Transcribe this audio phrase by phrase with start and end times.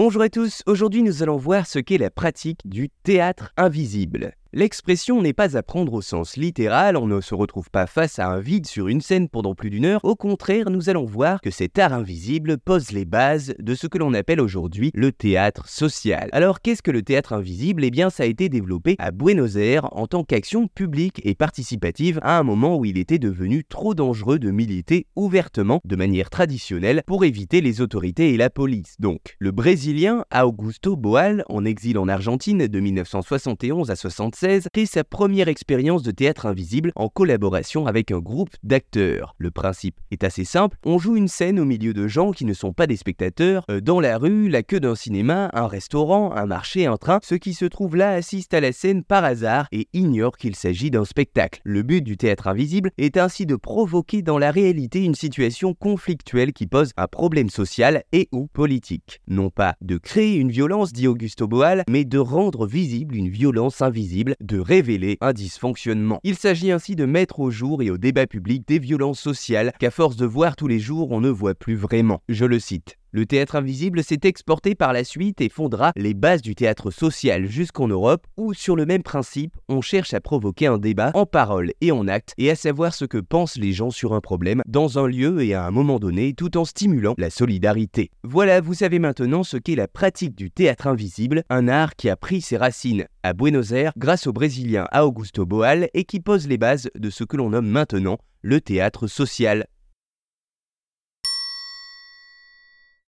[0.00, 4.37] Bonjour à tous, aujourd'hui nous allons voir ce qu'est la pratique du théâtre invisible.
[4.54, 8.28] L'expression n'est pas à prendre au sens littéral, on ne se retrouve pas face à
[8.28, 11.50] un vide sur une scène pendant plus d'une heure, au contraire nous allons voir que
[11.50, 16.30] cet art invisible pose les bases de ce que l'on appelle aujourd'hui le théâtre social.
[16.32, 17.84] Alors qu'est-ce que le théâtre invisible?
[17.84, 22.18] Eh bien ça a été développé à Buenos Aires en tant qu'action publique et participative
[22.22, 27.02] à un moment où il était devenu trop dangereux de militer ouvertement de manière traditionnelle
[27.06, 28.94] pour éviter les autorités et la police.
[28.98, 33.96] Donc le Brésilien Augusto Boal, en exil en Argentine de 1971 à
[34.38, 39.34] 60 crée sa première expérience de théâtre invisible en collaboration avec un groupe d'acteurs.
[39.38, 42.52] Le principe est assez simple, on joue une scène au milieu de gens qui ne
[42.54, 46.46] sont pas des spectateurs, euh, dans la rue, la queue d'un cinéma, un restaurant, un
[46.46, 49.88] marché, un train, ceux qui se trouvent là assistent à la scène par hasard et
[49.92, 51.60] ignorent qu'il s'agit d'un spectacle.
[51.64, 56.52] Le but du théâtre invisible est ainsi de provoquer dans la réalité une situation conflictuelle
[56.52, 59.20] qui pose un problème social et ou politique.
[59.26, 63.82] Non pas de créer une violence, dit Augusto Boal, mais de rendre visible une violence
[63.82, 66.20] invisible de révéler un dysfonctionnement.
[66.24, 69.90] Il s'agit ainsi de mettre au jour et au débat public des violences sociales qu'à
[69.90, 72.22] force de voir tous les jours on ne voit plus vraiment.
[72.28, 72.98] Je le cite.
[73.10, 77.46] Le théâtre invisible s'est exporté par la suite et fondera les bases du théâtre social
[77.46, 81.72] jusqu'en Europe où, sur le même principe, on cherche à provoquer un débat en parole
[81.80, 84.98] et en acte et à savoir ce que pensent les gens sur un problème dans
[84.98, 88.10] un lieu et à un moment donné tout en stimulant la solidarité.
[88.24, 92.16] Voilà, vous savez maintenant ce qu'est la pratique du théâtre invisible, un art qui a
[92.16, 96.58] pris ses racines à Buenos Aires grâce au Brésilien Augusto Boal et qui pose les
[96.58, 99.66] bases de ce que l'on nomme maintenant le théâtre social.